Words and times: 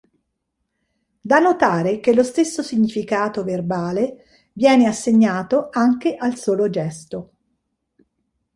Da 1.21 1.37
notare 1.37 1.99
che 1.99 2.15
lo 2.15 2.23
stesso 2.23 2.63
significato 2.63 3.43
verbale 3.43 4.23
viene 4.53 4.87
assegnato 4.87 5.67
anche 5.71 6.15
al 6.15 6.35
solo 6.37 6.71
gesto. 6.71 7.31